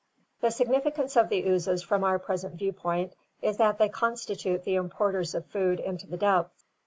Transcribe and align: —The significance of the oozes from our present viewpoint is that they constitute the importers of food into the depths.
—The 0.41 0.49
significance 0.49 1.15
of 1.15 1.29
the 1.29 1.47
oozes 1.47 1.83
from 1.83 2.03
our 2.03 2.17
present 2.17 2.55
viewpoint 2.55 3.13
is 3.43 3.57
that 3.57 3.77
they 3.77 3.87
constitute 3.89 4.63
the 4.63 4.73
importers 4.73 5.35
of 5.35 5.45
food 5.45 5.79
into 5.79 6.07
the 6.07 6.17
depths. 6.17 6.65